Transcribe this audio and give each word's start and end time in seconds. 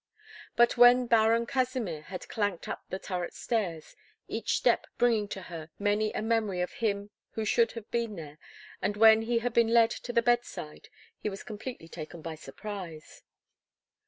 But 0.55 0.77
when 0.77 1.05
Baron 1.05 1.45
Kasimir 1.45 2.01
had 2.05 2.27
clanked 2.27 2.67
up 2.67 2.81
the 2.89 2.97
turret 2.97 3.35
stairs, 3.35 3.95
each 4.27 4.53
step 4.57 4.87
bringing 4.97 5.27
to 5.27 5.43
her 5.43 5.69
many 5.77 6.11
a 6.13 6.23
memory 6.23 6.59
of 6.61 6.71
him 6.71 7.11
who 7.33 7.45
should 7.45 7.73
have 7.73 7.91
been 7.91 8.15
there, 8.15 8.39
and 8.81 8.97
when 8.97 9.21
he 9.21 9.37
had 9.45 9.53
been 9.53 9.67
led 9.75 9.91
to 9.91 10.11
the 10.11 10.23
bedside, 10.23 10.89
he 11.19 11.29
was 11.29 11.43
completely 11.43 11.87
taken 11.87 12.23
by 12.23 12.33
surprise. 12.33 13.21